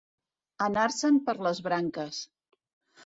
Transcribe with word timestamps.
Anar-se'n 0.67 1.21
per 1.27 1.35
les 1.49 1.63
branques. 1.71 2.23